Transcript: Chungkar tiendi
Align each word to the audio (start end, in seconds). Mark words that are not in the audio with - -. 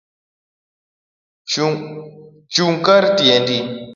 Chungkar 2.53 3.03
tiendi 3.21 3.57